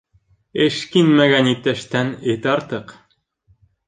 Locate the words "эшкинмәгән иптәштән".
0.63-2.09